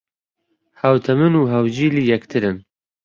ھاوتەمەن 0.81 1.33
و 1.37 1.49
ھاوجیلی 1.51 2.07
یەکترین 2.11 2.57